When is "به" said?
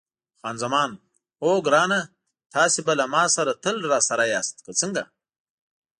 2.85-2.93